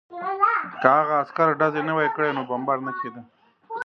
که 0.81 0.87
هغه 0.97 1.13
عسکر 1.21 1.47
ډزې 1.59 1.81
نه 1.87 1.93
وای 1.95 2.09
کړې 2.15 2.29
نو 2.37 2.41
بمبار 2.49 2.77
نه 2.87 2.91
کېده 2.99 3.21